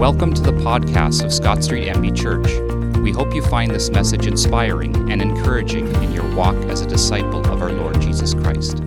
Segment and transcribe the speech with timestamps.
[0.00, 2.98] Welcome to the podcast of Scott Street MB Church.
[3.00, 7.40] We hope you find this message inspiring and encouraging in your walk as a disciple
[7.52, 8.82] of our Lord Jesus Christ.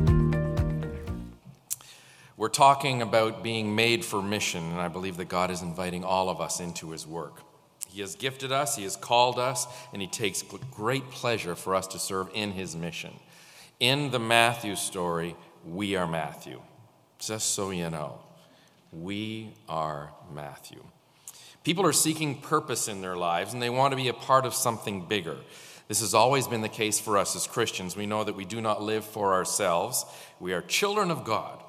[2.35, 6.29] We're talking about being made for mission, and I believe that God is inviting all
[6.31, 7.43] of us into His work.
[7.89, 11.85] He has gifted us, He has called us, and He takes great pleasure for us
[11.89, 13.13] to serve in His mission.
[13.79, 16.59] In the Matthew story, we are Matthew.
[17.19, 18.19] Just so you know,
[18.91, 20.83] we are Matthew.
[21.63, 24.53] People are seeking purpose in their lives and they want to be a part of
[24.53, 25.37] something bigger.
[25.87, 27.95] This has always been the case for us as Christians.
[27.95, 30.05] We know that we do not live for ourselves,
[30.39, 31.59] we are children of God.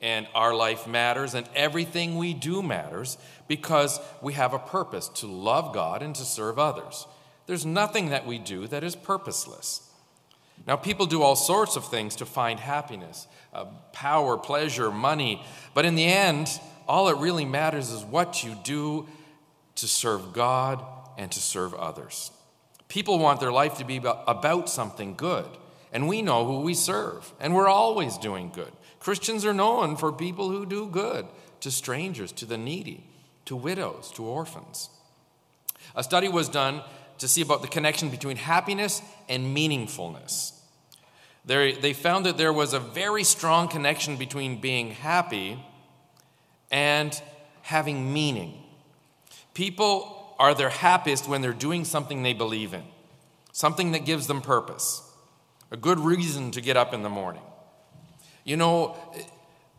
[0.00, 3.16] And our life matters, and everything we do matters
[3.48, 7.06] because we have a purpose to love God and to serve others.
[7.46, 9.88] There's nothing that we do that is purposeless.
[10.66, 15.42] Now, people do all sorts of things to find happiness uh, power, pleasure, money,
[15.74, 16.48] but in the end,
[16.88, 19.08] all it really matters is what you do
[19.76, 20.84] to serve God
[21.16, 22.30] and to serve others.
[22.88, 25.48] People want their life to be about something good,
[25.92, 28.72] and we know who we serve, and we're always doing good.
[29.00, 31.26] Christians are known for people who do good
[31.60, 33.04] to strangers, to the needy,
[33.46, 34.90] to widows, to orphans.
[35.96, 36.82] A study was done
[37.18, 40.52] to see about the connection between happiness and meaningfulness.
[41.46, 45.62] They found that there was a very strong connection between being happy
[46.74, 47.22] and
[47.62, 48.52] having meaning.
[49.54, 52.82] People are their happiest when they're doing something they believe in,
[53.52, 55.08] something that gives them purpose,
[55.70, 57.44] a good reason to get up in the morning.
[58.42, 58.96] You know,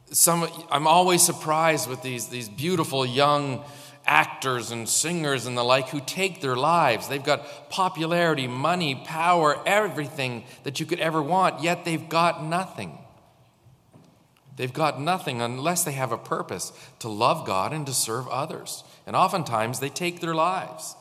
[0.09, 3.65] some, I'm always surprised with these, these beautiful young
[4.05, 7.09] actors and singers and the like who take their lives.
[7.09, 12.97] They've got popularity, money, power, everything that you could ever want, yet they've got nothing.
[14.55, 18.83] They've got nothing unless they have a purpose to love God and to serve others.
[19.05, 20.95] And oftentimes they take their lives.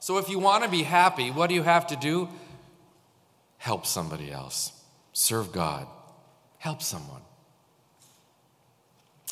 [0.00, 2.28] So if you want to be happy, what do you have to do?
[3.58, 4.72] Help somebody else,
[5.12, 5.86] serve God,
[6.58, 7.22] help someone.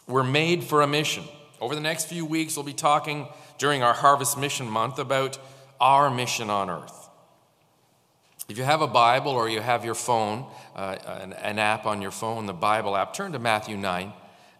[0.06, 1.24] We're made for a mission.
[1.60, 5.38] Over the next few weeks, we'll be talking during our Harvest Mission Month about
[5.80, 7.03] our mission on earth.
[8.46, 10.44] If you have a Bible or you have your phone,
[10.76, 14.12] uh, an, an, app on your phone, the Bible app, turn to Matthew 9,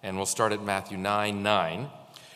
[0.03, 1.91] and we'll start at Matthew 9 9.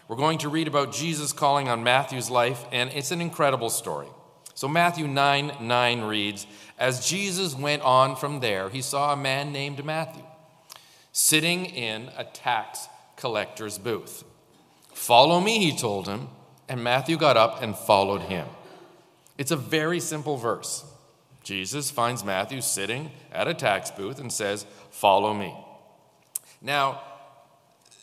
[0.09, 4.09] We're going to read about Jesus calling on Matthew's life, and it's an incredible story.
[4.55, 6.47] So, Matthew 9 9 reads
[6.79, 10.25] As Jesus went on from there, he saw a man named Matthew
[11.13, 14.23] sitting in a tax collector's booth.
[14.93, 16.29] Follow me, he told him,
[16.69, 18.47] and Matthew got up and followed him.
[19.39, 20.85] It's a very simple verse.
[21.49, 25.57] Jesus finds Matthew sitting at a tax booth and says, Follow me.
[26.61, 27.01] Now,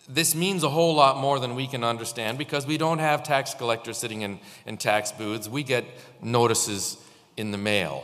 [0.10, 3.54] this means a whole lot more than we can understand because we don't have tax
[3.54, 5.48] collectors sitting in, in tax booths.
[5.48, 5.86] We get
[6.24, 6.98] notices
[7.38, 8.04] in the mail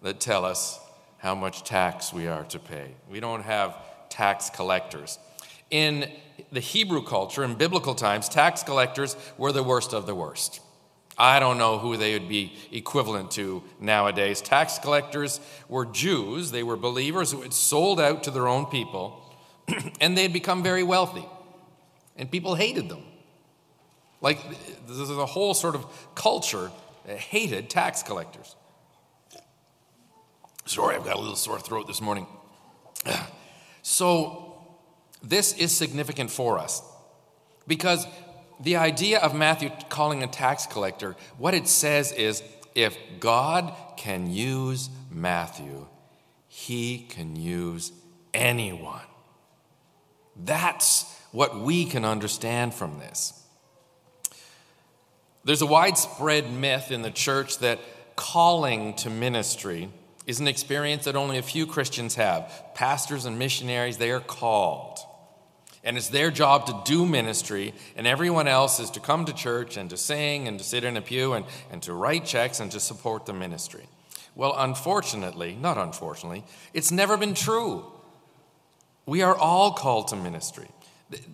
[0.00, 0.80] that tell us
[1.18, 2.94] how much tax we are to pay.
[3.10, 3.76] We don't have
[4.08, 5.18] tax collectors.
[5.70, 6.10] In
[6.52, 10.62] the Hebrew culture, in biblical times, tax collectors were the worst of the worst.
[11.16, 14.40] I don't know who they would be equivalent to nowadays.
[14.40, 19.22] Tax collectors were Jews, they were believers who had sold out to their own people,
[20.00, 21.24] and they had become very wealthy.
[22.16, 23.02] And people hated them.
[24.20, 24.40] Like,
[24.86, 26.70] there's a whole sort of culture
[27.06, 28.56] that hated tax collectors.
[30.66, 32.26] Sorry, I've got a little sore throat this morning.
[33.86, 34.56] So,
[35.22, 36.80] this is significant for us
[37.68, 38.06] because
[38.60, 42.42] the idea of Matthew calling a tax collector, what it says is
[42.74, 45.86] if God can use Matthew,
[46.48, 47.92] he can use
[48.32, 49.00] anyone.
[50.36, 53.40] That's what we can understand from this.
[55.44, 57.78] There's a widespread myth in the church that
[58.16, 59.90] calling to ministry
[60.26, 62.50] is an experience that only a few Christians have.
[62.74, 64.93] Pastors and missionaries, they are called
[65.84, 69.76] and it's their job to do ministry, and everyone else is to come to church
[69.76, 72.72] and to sing and to sit in a pew and, and to write checks and
[72.72, 73.84] to support the ministry.
[74.34, 77.84] Well, unfortunately, not unfortunately, it's never been true.
[79.06, 80.68] We are all called to ministry.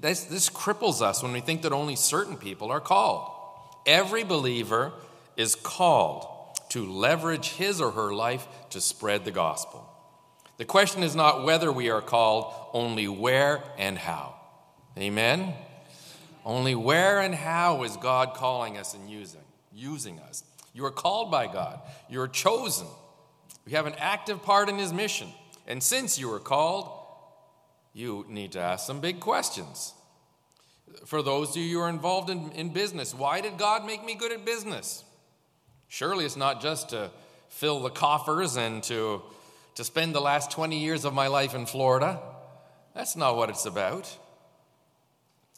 [0.01, 3.31] This, this cripples us when we think that only certain people are called.
[3.87, 4.93] Every believer
[5.37, 6.27] is called
[6.71, 9.87] to leverage his or her life to spread the gospel.
[10.59, 14.35] The question is not whether we are called, only where and how.
[14.99, 15.55] Amen?
[16.45, 19.41] Only where and how is God calling us and using,
[19.73, 20.45] using us?
[20.73, 21.81] You are called by God.
[22.09, 22.87] You are chosen.
[23.67, 25.29] We have an active part in His mission.
[25.67, 26.91] And since you are called,
[27.93, 29.95] you need to ask some big questions.
[31.05, 34.15] For those of you who are involved in, in business, why did God make me
[34.15, 35.05] good at business?
[35.89, 37.11] Surely it's not just to
[37.49, 39.23] fill the coffers and to,
[39.75, 42.21] to spend the last 20 years of my life in Florida.
[42.95, 44.17] That's not what it's about.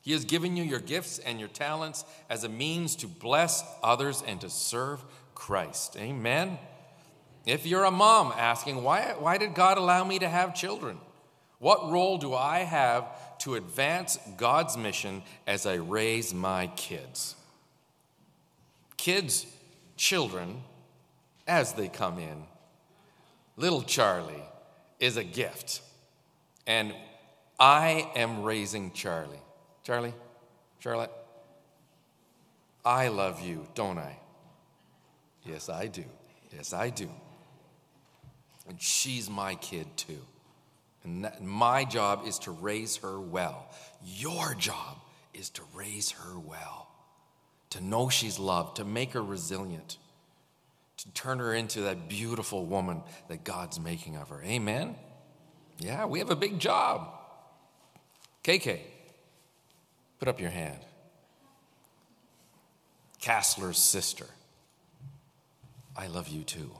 [0.02, 4.22] He has given you your gifts and your talents as a means to bless others
[4.26, 5.02] and to serve
[5.34, 5.96] Christ.
[5.96, 6.58] Amen.
[7.46, 10.98] If you're a mom asking, why, why did God allow me to have children?
[11.58, 17.36] What role do I have to advance God's mission as I raise my kids?
[18.96, 19.46] Kids,
[19.96, 20.62] children,
[21.46, 22.44] as they come in,
[23.56, 24.42] little Charlie
[24.98, 25.80] is a gift.
[26.66, 26.92] And
[27.60, 29.38] I am raising Charlie.
[29.82, 30.14] Charlie,
[30.78, 31.10] Charlotte,
[32.84, 34.18] I love you, don't I?
[35.44, 36.04] Yes, I do.
[36.54, 37.08] Yes, I do.
[38.68, 40.18] And she's my kid too.
[41.04, 43.68] And that, my job is to raise her well.
[44.04, 44.98] Your job
[45.34, 46.88] is to raise her well,
[47.70, 49.96] to know she's loved, to make her resilient,
[50.98, 54.42] to turn her into that beautiful woman that God's making of her.
[54.44, 54.94] Amen?
[55.78, 57.08] Yeah, we have a big job.
[58.44, 58.80] KK,
[60.22, 60.78] put up your hand.
[63.18, 64.26] Castler's sister.
[65.96, 66.70] I love you too.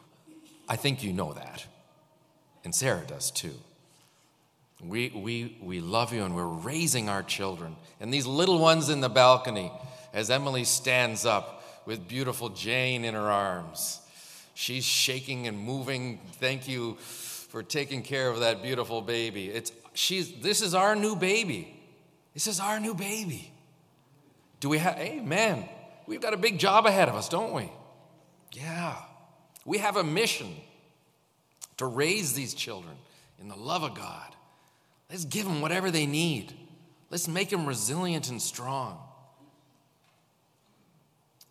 [0.68, 1.66] I think you know that.
[2.62, 3.54] And Sarah does too.
[4.80, 7.74] We, we, we love you and we're raising our children.
[7.98, 9.72] And these little ones in the balcony,
[10.14, 14.02] as Emily stands up with beautiful Jane in her arms,
[14.54, 16.20] she's shaking and moving.
[16.34, 19.48] Thank you for taking care of that beautiful baby.
[19.48, 21.81] It's, she's, this is our new baby.
[22.34, 23.52] This is our new baby.
[24.60, 25.68] Do we have, amen.
[26.06, 27.70] We've got a big job ahead of us, don't we?
[28.52, 28.96] Yeah.
[29.64, 30.54] We have a mission
[31.76, 32.94] to raise these children
[33.40, 34.34] in the love of God.
[35.10, 36.54] Let's give them whatever they need.
[37.10, 38.98] Let's make them resilient and strong.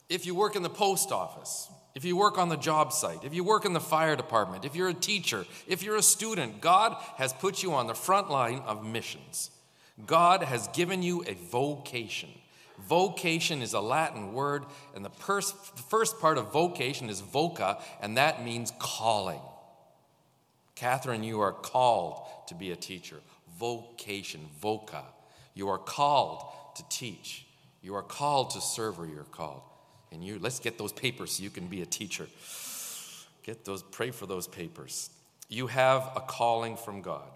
[0.09, 3.33] If you work in the post office, if you work on the job site, if
[3.33, 6.95] you work in the fire department, if you're a teacher, if you're a student, God
[7.17, 9.51] has put you on the front line of missions.
[10.05, 12.29] God has given you a vocation.
[12.87, 14.65] Vocation is a Latin word,
[14.95, 15.53] and the, pers-
[15.89, 19.39] first part of vocation is voca, and that means calling.
[20.75, 23.17] Catherine, you are called to be a teacher.
[23.59, 25.03] Vocation, voca.
[25.53, 26.43] You are called
[26.75, 27.45] to teach.
[27.81, 29.61] You are called to serve where you're called.
[30.11, 32.27] And you let's get those papers so you can be a teacher.
[33.43, 35.09] Get those, pray for those papers.
[35.49, 37.29] You have a calling from God.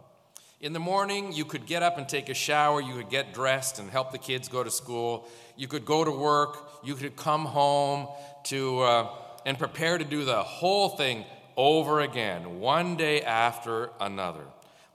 [0.62, 3.78] In the morning, you could get up and take a shower, you could get dressed
[3.78, 7.46] and help the kids go to school, you could go to work, you could come
[7.46, 8.08] home
[8.46, 9.10] to uh,
[9.46, 11.26] and prepare to do the whole thing
[11.58, 14.46] over again, one day after another.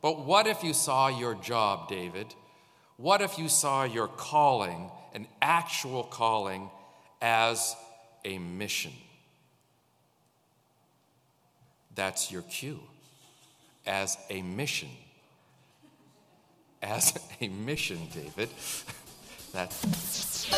[0.00, 2.34] But what if you saw your job, David?
[2.96, 6.70] What if you saw your calling, an actual calling,
[7.20, 7.76] as
[8.24, 8.92] a mission?
[11.94, 12.80] That's your cue.
[13.86, 14.88] As a mission.
[16.82, 17.12] As
[17.42, 18.48] a mission, David.
[19.52, 20.48] That's.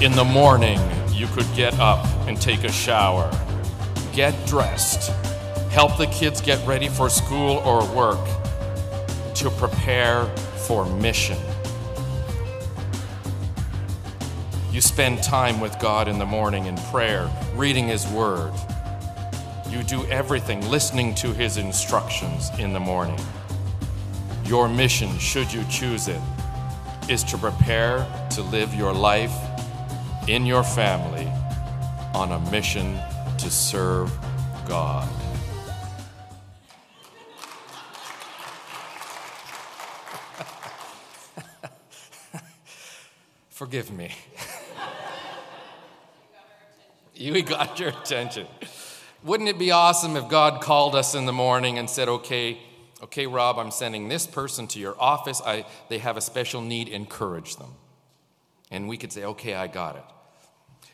[0.00, 0.80] In the morning,
[1.12, 3.30] you could get up and take a shower,
[4.14, 5.10] get dressed,
[5.70, 8.18] help the kids get ready for school or work,
[9.34, 10.26] to prepare
[10.66, 11.38] for mission.
[14.72, 18.52] You spend time with God in the morning in prayer, reading His Word.
[19.68, 23.18] You do everything listening to His instructions in the morning.
[24.44, 26.20] Your mission, should you choose it,
[27.08, 29.34] is to prepare to live your life
[30.28, 31.30] in your family
[32.14, 32.98] on a mission
[33.38, 34.10] to serve
[34.66, 35.08] God.
[43.54, 44.10] Forgive me.
[47.14, 48.48] you got your attention.
[49.22, 52.58] Wouldn't it be awesome if God called us in the morning and said, okay,
[53.00, 55.40] okay, Rob, I'm sending this person to your office.
[55.40, 57.70] I, they have a special need, encourage them.
[58.72, 60.04] And we could say, okay, I got it.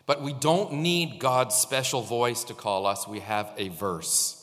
[0.04, 4.36] But we don't need God's special voice to call us, we have a verse.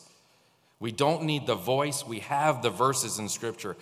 [0.79, 3.77] We don't need the voice, we have the verses in Scripture.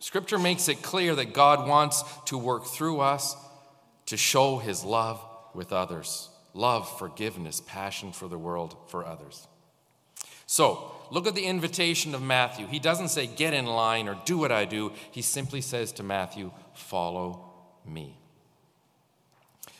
[0.00, 3.36] Scripture makes it clear that God wants to work through us
[4.10, 5.24] to show his love
[5.54, 9.46] with others love, forgiveness, passion for the world, for others.
[10.46, 12.66] So, look at the invitation of Matthew.
[12.66, 14.90] He doesn't say, get in line or do what I do.
[15.12, 17.52] He simply says to Matthew, follow
[17.86, 18.18] me.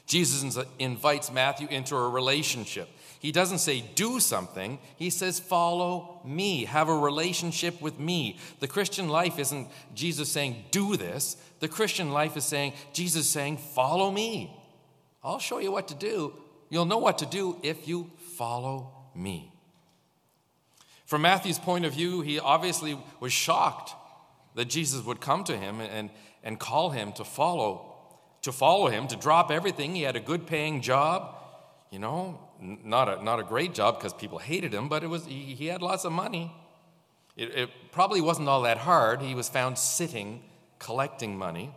[0.07, 2.89] Jesus invites Matthew into a relationship.
[3.21, 4.79] He doesn't say, do something.
[4.97, 6.65] He says, follow me.
[6.65, 8.39] Have a relationship with me.
[8.59, 11.37] The Christian life isn't Jesus saying, do this.
[11.61, 14.57] The Christian life is saying, Jesus saying, follow me.
[15.23, 16.33] I'll show you what to do.
[16.71, 19.53] You'll know what to do if you follow me.
[21.05, 23.95] From Matthew's point of view, he obviously was shocked
[24.55, 26.11] that Jesus would come to him and,
[26.43, 27.91] and call him to follow
[28.43, 29.95] to follow him, to drop everything.
[29.95, 31.37] He had a good paying job,
[31.91, 35.27] you know, not a, not a great job because people hated him, but it was,
[35.27, 36.53] he, he had lots of money.
[37.37, 39.23] It, it, probably wasn't all that hard.
[39.23, 40.43] He was found sitting,
[40.79, 41.75] collecting money.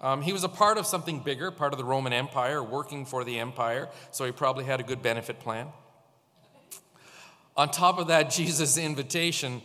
[0.00, 3.22] Um, he was a part of something bigger, part of the Roman Empire, working for
[3.22, 5.68] the empire, so he probably had a good benefit plan.
[7.56, 9.62] On top of that, Jesus' invitation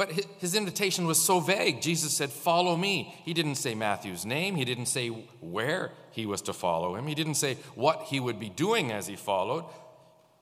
[0.00, 1.82] but his invitation was so vague.
[1.82, 3.14] Jesus said, Follow me.
[3.26, 4.56] He didn't say Matthew's name.
[4.56, 7.06] He didn't say where he was to follow him.
[7.06, 9.66] He didn't say what he would be doing as he followed.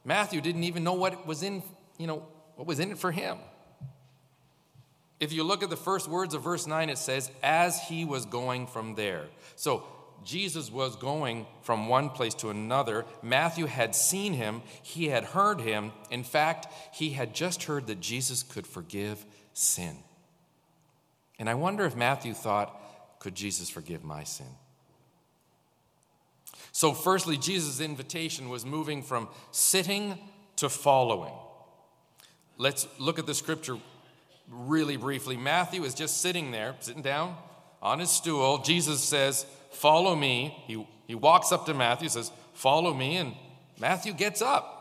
[0.05, 1.65] Matthew didn't even know what was in,
[1.99, 2.25] you know,
[2.55, 3.39] what was in it for him.
[5.19, 8.27] If you look at the first words of verse 9, it says, as he was
[8.27, 9.25] going from there.
[9.57, 9.83] So
[10.25, 13.05] Jesus was going from one place to another.
[13.23, 15.91] Matthew had seen him, he had heard him.
[16.11, 19.27] In fact, he had just heard that Jesus could forgive
[19.59, 19.97] sin.
[21.39, 22.75] And I wonder if Matthew thought,
[23.19, 24.47] could Jesus forgive my sin?
[26.71, 30.19] So, firstly, Jesus' invitation was moving from sitting
[30.57, 31.35] to following.
[32.57, 33.79] Let's look at the scripture
[34.49, 35.37] really briefly.
[35.37, 37.37] Matthew is just sitting there, sitting down
[37.83, 38.59] on his stool.
[38.59, 40.57] Jesus says, Follow me.
[40.67, 43.17] He, he walks up to Matthew, says, Follow me.
[43.17, 43.35] And
[43.81, 44.75] Matthew gets up.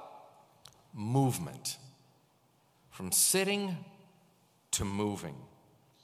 [0.93, 1.77] Movement.
[2.91, 3.77] From sitting
[4.77, 5.35] to moving.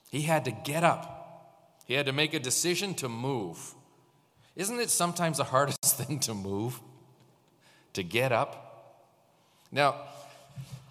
[0.09, 3.75] He had to get up, he had to make a decision to move.
[4.55, 6.79] Isn't it sometimes the hardest thing to move?
[7.93, 9.05] To get up?
[9.71, 9.95] Now,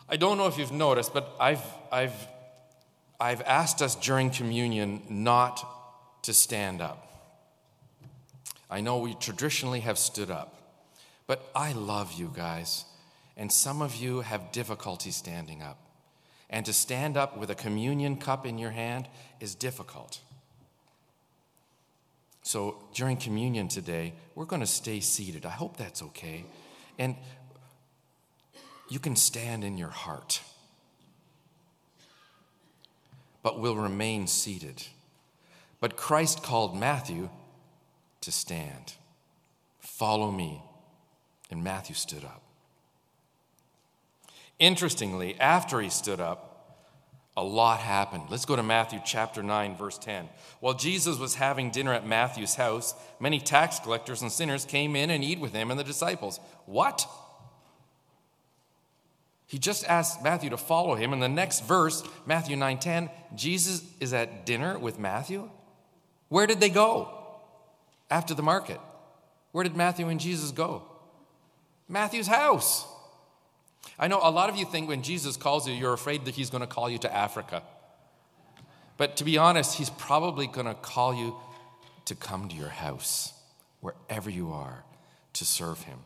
[0.08, 2.14] I don't know if you've noticed, but I've, I've,
[3.18, 7.08] I've asked us during communion not to stand up.
[8.70, 10.62] I know we traditionally have stood up,
[11.26, 12.84] but I love you guys,
[13.36, 15.81] and some of you have difficulty standing up
[16.52, 19.08] and to stand up with a communion cup in your hand
[19.40, 20.20] is difficult.
[22.42, 25.46] So during communion today, we're going to stay seated.
[25.46, 26.44] I hope that's okay.
[26.98, 27.16] And
[28.90, 30.42] you can stand in your heart,
[33.42, 34.84] but we'll remain seated.
[35.80, 37.30] But Christ called Matthew
[38.20, 38.94] to stand.
[39.80, 40.62] Follow me.
[41.50, 42.42] And Matthew stood up.
[44.62, 46.78] Interestingly, after he stood up,
[47.36, 48.22] a lot happened.
[48.30, 50.28] Let's go to Matthew chapter 9, verse 10.
[50.60, 55.10] While Jesus was having dinner at Matthew's house, many tax collectors and sinners came in
[55.10, 56.38] and eat with him and the disciples.
[56.66, 57.08] What?
[59.48, 61.12] He just asked Matthew to follow him.
[61.12, 65.50] In the next verse, Matthew 9:10, Jesus is at dinner with Matthew.
[66.28, 67.08] Where did they go?
[68.08, 68.78] After the market.
[69.50, 70.84] Where did Matthew and Jesus go?
[71.88, 72.86] Matthew's house.
[74.02, 76.50] I know a lot of you think when Jesus calls you, you're afraid that he's
[76.50, 77.62] going to call you to Africa.
[78.96, 81.36] But to be honest, he's probably going to call you
[82.06, 83.32] to come to your house,
[83.80, 84.82] wherever you are,
[85.34, 86.00] to serve him.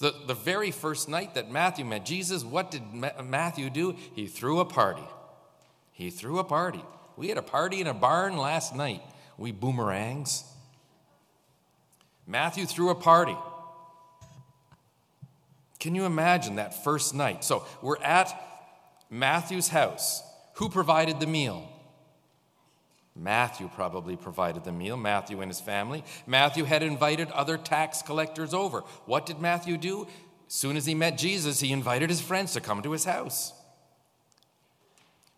[0.00, 3.96] The, the very first night that Matthew met Jesus, what did Ma- Matthew do?
[4.14, 5.08] He threw a party.
[5.92, 6.84] He threw a party.
[7.16, 9.00] We had a party in a barn last night.
[9.38, 10.44] We boomerangs.
[12.26, 13.36] Matthew threw a party.
[15.80, 17.42] Can you imagine that first night?
[17.42, 18.30] So we're at
[19.10, 20.22] Matthew's house.
[20.54, 21.66] Who provided the meal?
[23.16, 26.04] Matthew probably provided the meal, Matthew and his family.
[26.26, 28.80] Matthew had invited other tax collectors over.
[29.06, 30.06] What did Matthew do?
[30.46, 33.52] As soon as he met Jesus, he invited his friends to come to his house.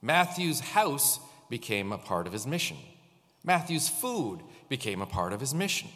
[0.02, 2.76] Matthew's house became a part of his mission.
[3.44, 5.88] Matthew's food became a part of his mission.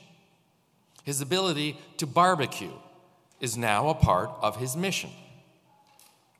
[1.05, 2.73] His ability to barbecue
[3.40, 5.11] is now a part of his mission.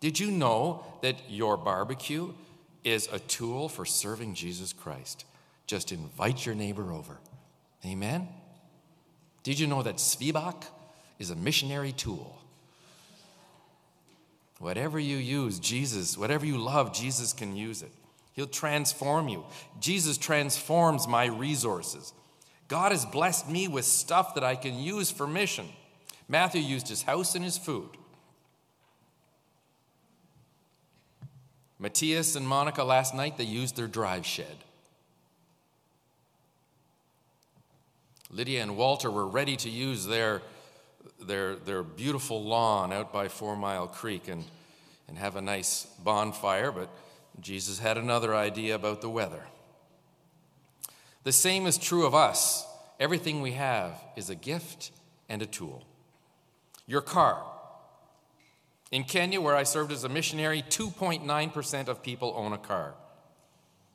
[0.01, 2.33] Did you know that your barbecue
[2.85, 5.25] is a tool for serving Jesus Christ?
[5.67, 7.19] Just invite your neighbor over.
[7.85, 8.29] Amen?
[9.43, 10.65] Did you know that Svebak
[11.19, 12.39] is a missionary tool?
[14.59, 17.93] Whatever you use, Jesus, whatever you love, Jesus can use it.
[18.33, 19.45] He'll transform you.
[19.81, 22.13] Jesus transforms my resources.
[22.69, 25.69] God has blessed me with stuff that I can use for mission.
[26.29, 27.91] Matthew used his house and his food.
[31.79, 34.57] Matthias and Monica last night, they used their drive shed.
[38.31, 40.43] Lydia and Walter were ready to use their,
[41.21, 44.45] their, their beautiful lawn out by Four Mile Creek and,
[45.07, 46.89] and have a nice bonfire, but
[47.41, 49.43] Jesus had another idea about the weather.
[51.23, 52.67] The same is true of us.
[52.99, 54.91] Everything we have is a gift
[55.29, 55.85] and a tool.
[56.87, 57.45] Your car.
[58.93, 62.95] In Kenya, where I served as a missionary, 2.9% of people own a car.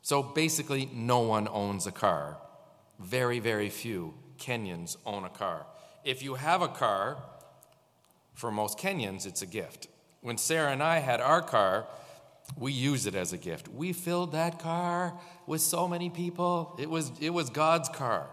[0.02, 2.36] So basically, no one owns a car.
[2.98, 5.66] Very, very few Kenyans own a car.
[6.04, 7.22] If you have a car,
[8.34, 9.88] for most Kenyans, it's a gift.
[10.20, 11.86] When Sarah and I had our car,
[12.56, 13.68] we used it as a gift.
[13.68, 16.76] We filled that car with so many people.
[16.78, 18.28] It was, it was God's car.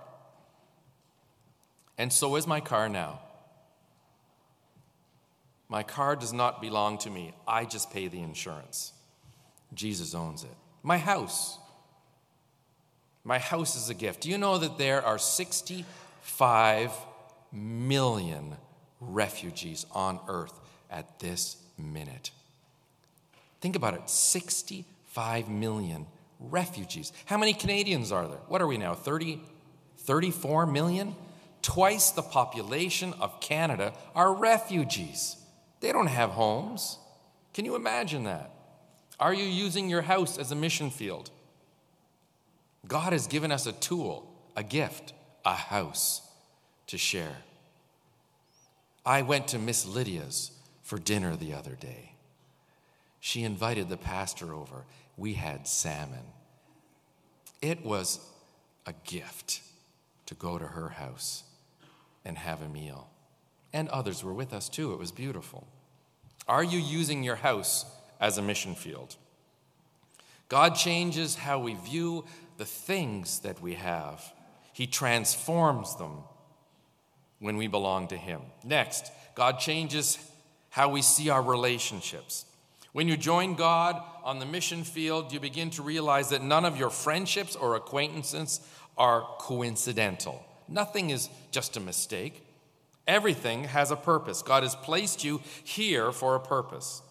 [1.98, 3.22] And so is my car now.
[5.70, 7.34] My car does not belong to me.
[7.48, 8.92] I just pay the insurance.
[9.74, 10.56] Jesus owns it.
[10.82, 11.60] My house.
[13.24, 14.22] My house is a gift.
[14.22, 16.92] Do you know that there are 65
[17.52, 18.58] million
[19.00, 20.60] refugees on earth
[20.90, 22.32] at this minute?
[23.62, 26.08] Think about it 65 million
[26.40, 27.12] refugees.
[27.26, 28.40] How many Canadians are there?
[28.48, 28.96] What are we now?
[28.96, 29.40] 30,
[30.00, 31.16] 34 million?
[31.62, 35.36] Twice the population of Canada are refugees.
[35.80, 36.98] They don't have homes.
[37.54, 38.52] Can you imagine that?
[39.20, 41.30] Are you using your house as a mission field?
[42.88, 45.14] God has given us a tool, a gift,
[45.46, 46.22] a house
[46.88, 47.38] to share.
[49.06, 50.52] I went to Miss Lydia's
[50.84, 52.14] for dinner the other day.
[53.20, 54.86] She invited the pastor over.
[55.18, 56.24] We had salmon.
[57.62, 58.20] It was
[58.86, 59.62] a gift
[60.28, 61.44] to go to her house
[62.24, 63.10] and have a meal.
[63.74, 64.94] And others were with us too.
[64.94, 65.68] It was beautiful.
[66.48, 67.86] Are you using your house
[68.20, 69.16] as a mission field?
[70.48, 72.26] God changes how we view
[72.58, 74.34] the things that we have,
[74.74, 76.24] He transforms them
[77.40, 78.42] when we belong to Him.
[78.64, 80.18] Next, God changes
[80.70, 82.46] how we see our relationships.
[82.92, 86.78] When you join God on the mission field, you begin to realize that none of
[86.78, 88.60] your friendships or acquaintances
[88.98, 90.44] are coincidental.
[90.68, 92.44] Nothing is just a mistake.
[93.10, 94.42] Everything has a purpose.
[94.42, 97.02] God has placed you here for a purpose,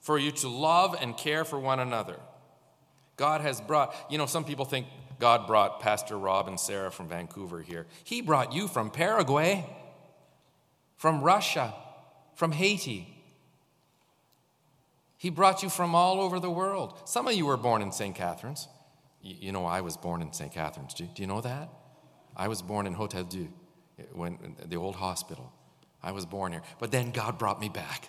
[0.00, 2.16] for you to love and care for one another.
[3.16, 4.86] God has brought, you know, some people think
[5.20, 7.86] God brought Pastor Rob and Sarah from Vancouver here.
[8.02, 9.64] He brought you from Paraguay,
[10.96, 11.74] from Russia,
[12.34, 13.14] from Haiti,
[15.24, 17.00] he brought you from all over the world.
[17.06, 18.14] Some of you were born in St.
[18.14, 18.68] Catharines.
[19.22, 20.52] You, know, I was born in St.
[20.52, 20.92] Catharines.
[20.92, 21.70] Do, you know that?
[22.36, 23.48] I was born in Hotel Dieu,
[24.12, 25.52] when, the old hospital.
[26.02, 26.62] I was born here.
[26.78, 28.08] But then God brought me back,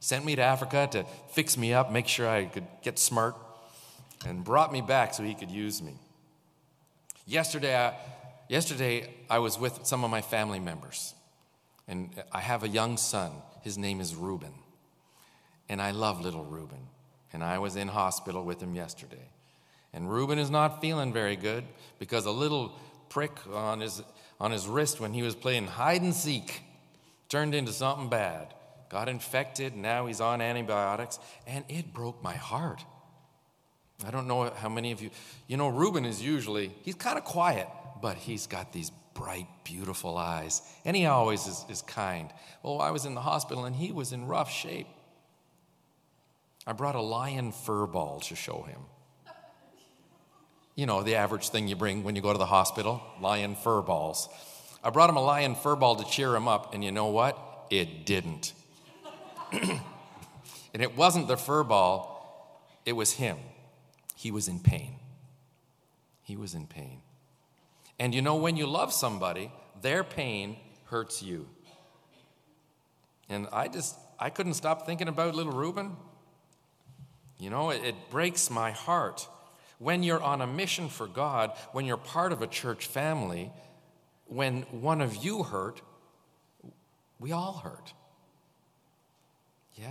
[0.00, 3.34] sent me to Africa to fix me up, make sure I could get smart,
[4.24, 5.94] and brought me back so He could use me.
[7.26, 7.94] Yesterday, I,
[8.48, 11.14] yesterday, I was with some of my family members,
[11.88, 13.32] and I have a young son.
[13.62, 14.54] His name is Reuben.
[15.68, 16.86] And I love little Reuben.
[17.32, 19.28] And I was in hospital with him yesterday.
[19.92, 21.64] And Reuben is not feeling very good
[21.98, 24.02] because a little prick on his,
[24.40, 26.62] on his wrist when he was playing hide and seek
[27.28, 28.54] turned into something bad.
[28.88, 32.84] Got infected, now he's on antibiotics, and it broke my heart.
[34.06, 35.10] I don't know how many of you,
[35.48, 37.66] you know, Reuben is usually, he's kind of quiet,
[38.00, 42.30] but he's got these bright, beautiful eyes, and he always is, is kind.
[42.62, 44.86] Well, I was in the hospital and he was in rough shape.
[46.66, 48.80] I brought a lion fur ball to show him.
[50.76, 53.80] You know, the average thing you bring when you go to the hospital lion fur
[53.80, 54.28] balls.
[54.84, 57.66] I brought him a lion fur ball to cheer him up, and you know what?
[57.70, 58.52] It didn't.
[59.52, 59.80] and
[60.74, 63.38] it wasn't the fur ball, it was him.
[64.14, 64.96] He was in pain.
[66.22, 67.00] He was in pain.
[67.98, 71.48] And you know, when you love somebody, their pain hurts you.
[73.28, 75.96] And I just, I couldn't stop thinking about little Reuben.
[77.38, 79.26] You know, it, it breaks my heart.
[79.78, 83.52] When you're on a mission for God, when you're part of a church family,
[84.26, 85.82] when one of you hurt,
[87.18, 87.92] we all hurt.
[89.74, 89.90] Yeah.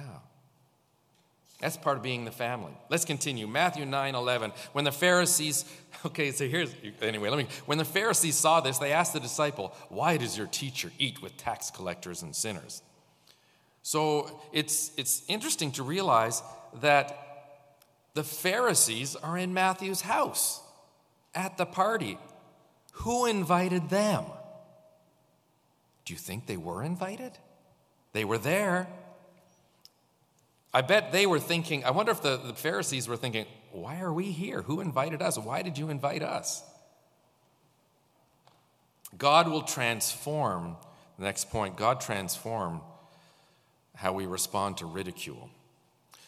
[1.59, 2.73] That's part of being the family.
[2.89, 3.47] Let's continue.
[3.47, 4.51] Matthew 9 11.
[4.73, 5.65] When the Pharisees,
[6.05, 9.73] okay, so here's, anyway, let me, when the Pharisees saw this, they asked the disciple,
[9.89, 12.81] Why does your teacher eat with tax collectors and sinners?
[13.83, 16.41] So it's, it's interesting to realize
[16.81, 17.24] that
[18.15, 20.61] the Pharisees are in Matthew's house
[21.35, 22.17] at the party.
[22.93, 24.23] Who invited them?
[26.05, 27.33] Do you think they were invited?
[28.13, 28.87] They were there.
[30.73, 34.13] I bet they were thinking, I wonder if the, the Pharisees were thinking, why are
[34.13, 34.61] we here?
[34.61, 35.37] Who invited us?
[35.37, 36.63] Why did you invite us?
[39.17, 40.77] God will transform,
[41.17, 42.81] the next point, God transform
[43.93, 45.49] how we respond to ridicule.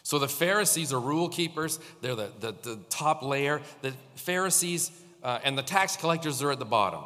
[0.08, 3.60] So the Pharisees are rule keepers, they're the, the, the top layer.
[3.82, 4.90] The Pharisees
[5.22, 7.04] uh, and the tax collectors are at the bottom.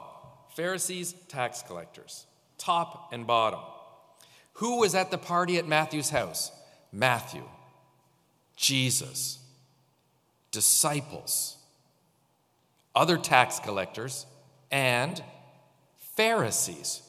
[0.55, 2.27] Pharisees, tax collectors,
[2.59, 3.59] top and bottom.
[4.53, 6.53] Who was at the party at Matthew's house?
[6.93, 7.43] Matthew,
[8.55, 9.41] Jesus,
[10.53, 11.57] disciples,
[12.95, 14.27] other tax collectors,
[14.71, 15.21] and
[16.15, 17.03] Pharisees.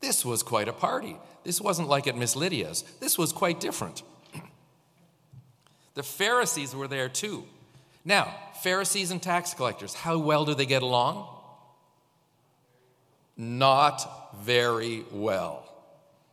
[0.00, 1.18] This was quite a party.
[1.44, 2.82] This wasn't like at Miss Lydia's.
[2.98, 4.02] This was quite different.
[5.98, 7.44] The Pharisees were there too.
[8.04, 8.32] Now,
[8.62, 11.26] Pharisees and tax collectors, how well do they get along?
[13.36, 15.68] Not very well.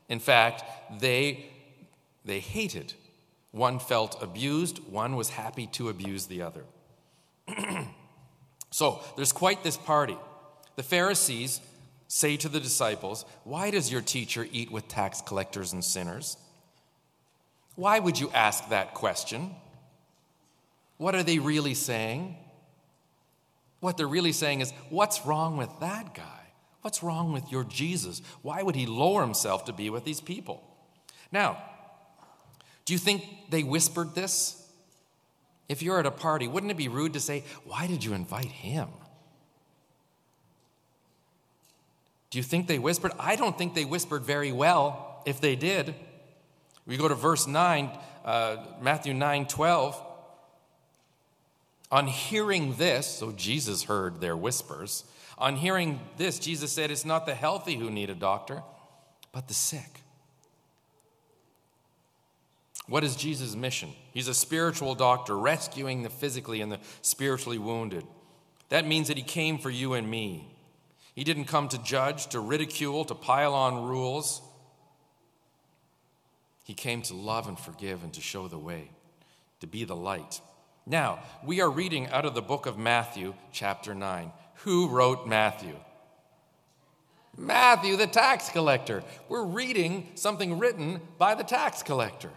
[0.07, 0.63] In fact,
[1.01, 1.47] they,
[2.23, 2.93] they hated.
[3.49, 6.63] One felt abused, one was happy to abuse the other.
[8.69, 10.17] so there's quite this party.
[10.75, 11.59] The Pharisees
[12.07, 16.37] say to the disciples, Why does your teacher eat with tax collectors and sinners?
[17.75, 19.53] Why would you ask that question?
[20.97, 22.37] What are they really saying?
[23.81, 26.41] What they're really saying is, What's wrong with that guy?
[26.81, 28.21] What's wrong with your Jesus?
[28.41, 30.63] Why would he lower himself to be with these people?
[31.31, 31.61] Now,
[32.85, 34.61] do you think they whispered this?
[35.67, 38.45] If you're at a party, wouldn't it be rude to say, Why did you invite
[38.45, 38.87] him?
[42.29, 43.13] Do you think they whispered?
[43.19, 45.95] I don't think they whispered very well if they did.
[46.87, 47.89] We go to verse 9,
[48.23, 50.01] uh, Matthew 9 12.
[51.91, 55.03] On hearing this, so Jesus heard their whispers.
[55.37, 58.63] On hearing this, Jesus said, It's not the healthy who need a doctor,
[59.31, 60.01] but the sick.
[62.87, 63.93] What is Jesus' mission?
[64.13, 68.05] He's a spiritual doctor, rescuing the physically and the spiritually wounded.
[68.69, 70.47] That means that he came for you and me.
[71.15, 74.41] He didn't come to judge, to ridicule, to pile on rules.
[76.65, 78.89] He came to love and forgive and to show the way,
[79.59, 80.41] to be the light.
[80.87, 84.31] Now, we are reading out of the book of Matthew, chapter 9.
[84.63, 85.75] Who wrote Matthew?
[87.37, 89.03] Matthew, the tax collector.
[89.29, 92.31] We're reading something written by the tax collector.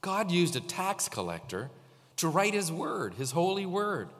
[0.00, 1.70] God used a tax collector
[2.18, 4.10] to write his word, his holy word.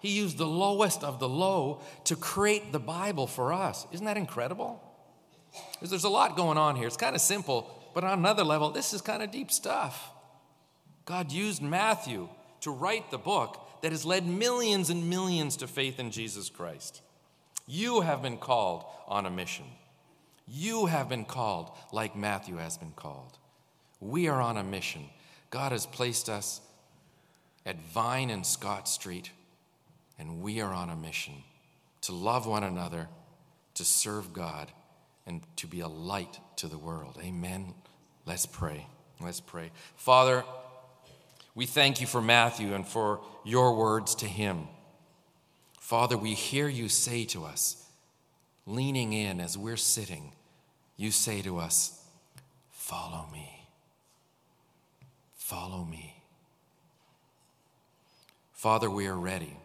[0.00, 3.86] He used the lowest of the low to create the Bible for us.
[3.92, 4.82] Isn't that incredible?
[5.80, 6.86] There's a lot going on here.
[6.86, 10.10] It's kind of simple, but on another level, this is kind of deep stuff.
[11.04, 12.28] God used Matthew
[12.60, 17.02] to write the book that has led millions and millions to faith in Jesus Christ.
[17.66, 19.66] You have been called on a mission.
[20.46, 23.38] You have been called like Matthew has been called.
[24.00, 25.04] We are on a mission.
[25.50, 26.60] God has placed us
[27.66, 29.30] at Vine and Scott Street
[30.18, 31.34] and we are on a mission
[32.02, 33.08] to love one another,
[33.74, 34.70] to serve God,
[35.26, 37.18] and to be a light to the world.
[37.22, 37.74] Amen.
[38.26, 38.86] Let's pray.
[39.20, 39.70] Let's pray.
[39.96, 40.44] Father,
[41.54, 44.68] we thank you for Matthew and for your words to him.
[45.80, 47.84] Father, we hear you say to us,
[48.66, 50.32] leaning in as we're sitting,
[50.96, 51.98] you say to us,
[52.70, 53.66] Follow me.
[55.36, 56.16] Follow me.
[58.52, 59.56] Father, we are ready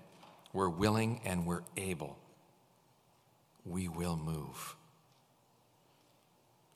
[0.54, 2.18] we're willing and we're able,
[3.66, 4.76] we will move.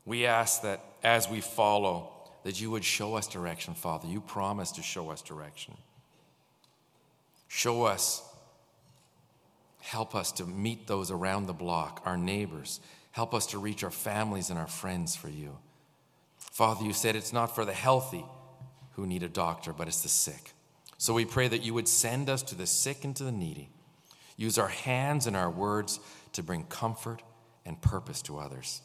[0.05, 2.11] We ask that as we follow,
[2.43, 4.07] that you would show us direction, Father.
[4.07, 5.75] You promised to show us direction.
[7.47, 8.23] Show us,
[9.79, 12.79] help us to meet those around the block, our neighbors.
[13.11, 15.57] Help us to reach our families and our friends for you.
[16.37, 18.25] Father, you said it's not for the healthy
[18.93, 20.53] who need a doctor, but it's the sick.
[20.97, 23.69] So we pray that you would send us to the sick and to the needy.
[24.37, 25.99] Use our hands and our words
[26.33, 27.21] to bring comfort
[27.65, 28.81] and purpose to others.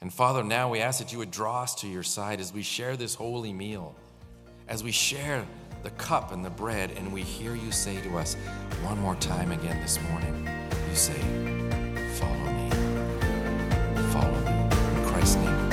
[0.00, 2.62] And Father, now we ask that you would draw us to your side as we
[2.62, 3.96] share this holy meal,
[4.68, 5.44] as we share
[5.82, 8.34] the cup and the bread, and we hear you say to us
[8.82, 10.48] one more time again this morning,
[10.88, 11.18] you say,
[12.14, 12.70] Follow me.
[14.12, 15.00] Follow me.
[15.00, 15.67] In Christ's name.